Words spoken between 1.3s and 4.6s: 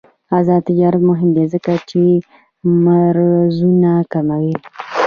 دی ځکه چې مرزونه کموي.